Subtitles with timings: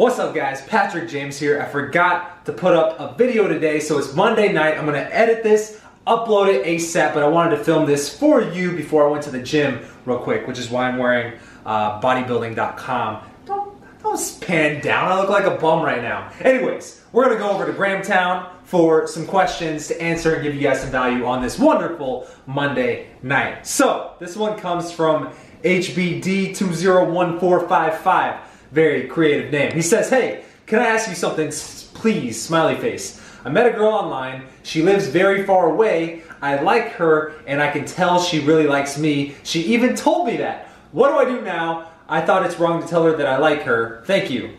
[0.00, 1.60] What's up guys, Patrick James here.
[1.60, 4.78] I forgot to put up a video today, so it's Monday night.
[4.78, 8.74] I'm gonna edit this, upload it ASAP, but I wanted to film this for you
[8.74, 13.22] before I went to the gym real quick, which is why I'm wearing uh, bodybuilding.com.
[13.44, 16.32] Don't, don't pan down, I look like a bum right now.
[16.40, 20.62] Anyways, we're gonna go over to Grahamtown for some questions to answer and give you
[20.62, 23.66] guys some value on this wonderful Monday night.
[23.66, 25.30] So, this one comes from
[25.62, 29.72] HBD201455 very creative name.
[29.72, 31.50] He says, Hey, can I ask you something,
[31.94, 32.40] please?
[32.40, 33.20] Smiley face.
[33.44, 34.44] I met a girl online.
[34.62, 36.22] She lives very far away.
[36.42, 39.34] I like her, and I can tell she really likes me.
[39.42, 40.68] She even told me that.
[40.92, 41.90] What do I do now?
[42.08, 44.02] I thought it's wrong to tell her that I like her.
[44.04, 44.56] Thank you.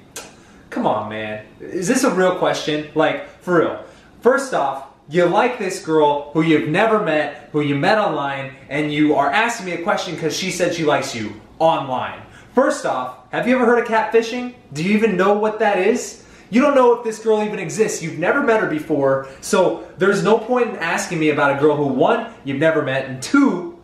[0.70, 1.46] Come on, man.
[1.60, 2.90] Is this a real question?
[2.96, 3.84] Like, for real.
[4.22, 8.94] First off, you like this girl who you've never met, who you met online, and
[8.94, 12.22] you are asking me a question because she said she likes you online.
[12.54, 14.56] First off, have you ever heard of catfishing?
[14.74, 16.26] Do you even know what that is?
[16.50, 18.04] You don't know if this girl even exists.
[18.04, 19.30] You've never met her before.
[19.40, 23.06] So there's no point in asking me about a girl who, one, you've never met,
[23.06, 23.80] and two,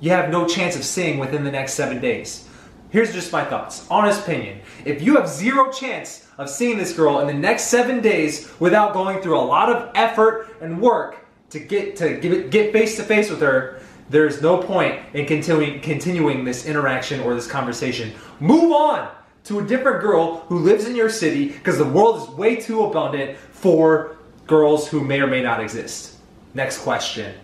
[0.00, 2.46] you have no chance of seeing within the next seven days.
[2.90, 3.86] Here's just my thoughts.
[3.90, 4.60] Honest opinion.
[4.84, 8.92] If you have zero chance of seeing this girl in the next seven days without
[8.92, 12.18] going through a lot of effort and work to get to
[12.50, 13.73] get face to face with her,
[14.10, 18.12] there's no point in continuing continuing this interaction or this conversation.
[18.40, 19.10] Move on
[19.44, 22.84] to a different girl who lives in your city because the world is way too
[22.84, 26.16] abundant for girls who may or may not exist.
[26.54, 27.34] Next question.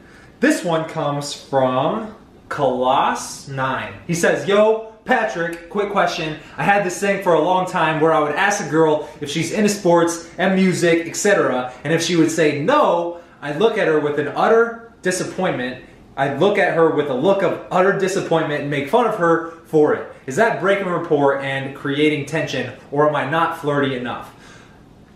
[0.41, 2.15] This one comes from
[2.49, 3.93] Coloss9.
[4.07, 6.39] He says, Yo, Patrick, quick question.
[6.57, 9.31] I had this thing for a long time where I would ask a girl if
[9.31, 11.73] she's into sports and music, etc.
[11.85, 15.85] And if she would say no, I'd look at her with an utter disappointment
[16.21, 19.53] I look at her with a look of utter disappointment and make fun of her
[19.65, 20.13] for it.
[20.27, 24.31] Is that breaking rapport and creating tension, or am I not flirty enough?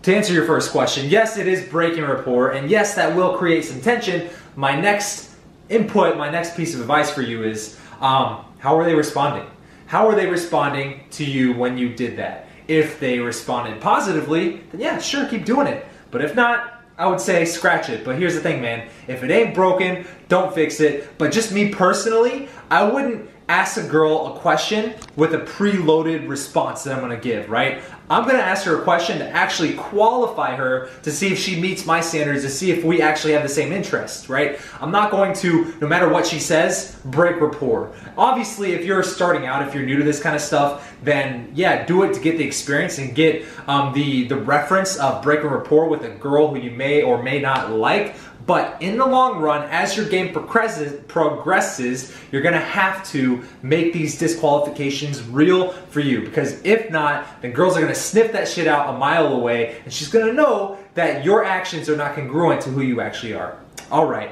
[0.01, 3.65] To answer your first question, yes, it is breaking rapport, and yes, that will create
[3.65, 4.31] some tension.
[4.55, 5.35] My next
[5.69, 9.47] input, my next piece of advice for you is um, how are they responding?
[9.85, 12.47] How are they responding to you when you did that?
[12.67, 15.85] If they responded positively, then yeah, sure, keep doing it.
[16.09, 18.05] But if not, I would say scratch it.
[18.05, 18.87] But here's the thing, man.
[19.07, 21.17] If it ain't broken, don't fix it.
[21.17, 26.83] But just me personally, I wouldn't ask a girl a question with a preloaded response
[26.83, 27.81] that I'm gonna give, right?
[28.09, 31.85] I'm gonna ask her a question to actually qualify her to see if she meets
[31.85, 34.59] my standards, to see if we actually have the same interests, right?
[34.81, 37.93] I'm not going to, no matter what she says, break rapport.
[38.17, 41.85] Obviously, if you're starting out, if you're new to this kind of stuff, then yeah,
[41.85, 45.87] do it to get the experience and get um, the, the reference of breaking rapport
[45.87, 48.15] with a girl who you may or may not like.
[48.45, 53.91] But in the long run, as your game progresses, progresses, you're gonna have to make
[53.91, 56.21] these disqualifications real for you.
[56.21, 59.91] Because if not, then girls are gonna sniff that shit out a mile away, and
[59.91, 63.57] she's gonna know that your actions are not congruent to who you actually are.
[63.89, 64.31] All right.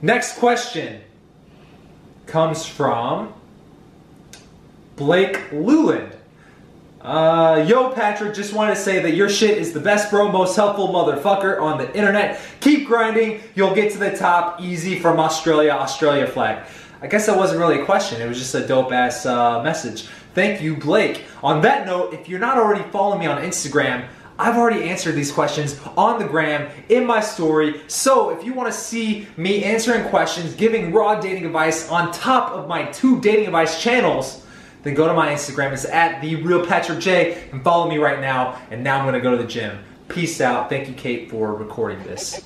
[0.00, 1.02] Next question
[2.26, 3.34] comes from
[4.96, 6.12] Blake Luland.
[7.02, 10.54] Uh, yo, Patrick, just wanted to say that your shit is the best, bro, most
[10.54, 12.40] helpful motherfucker on the internet.
[12.60, 16.64] Keep grinding, you'll get to the top easy from Australia, Australia flag.
[17.00, 20.06] I guess that wasn't really a question, it was just a dope ass uh, message.
[20.34, 21.24] Thank you, Blake.
[21.42, 24.06] On that note, if you're not already following me on Instagram,
[24.38, 27.82] I've already answered these questions on the gram in my story.
[27.88, 32.52] So if you want to see me answering questions, giving raw dating advice on top
[32.52, 34.46] of my two dating advice channels,
[34.82, 35.72] then go to my Instagram.
[35.72, 38.60] It's at the real Patrick J and follow me right now.
[38.70, 39.78] And now I'm gonna go to the gym.
[40.08, 40.68] Peace out.
[40.68, 42.40] Thank you, Kate, for recording this.